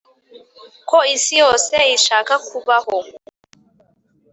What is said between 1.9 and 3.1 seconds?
ishaka kubaho?